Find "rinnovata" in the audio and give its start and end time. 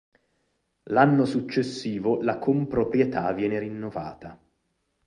3.59-4.35